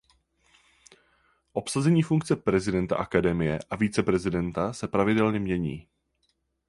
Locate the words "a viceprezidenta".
3.69-4.73